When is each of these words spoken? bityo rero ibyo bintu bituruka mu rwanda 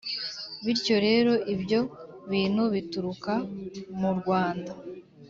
bityo 0.63 0.95
rero 1.05 1.33
ibyo 1.53 1.79
bintu 2.31 2.63
bituruka 2.73 3.33
mu 3.99 4.11
rwanda 4.19 4.71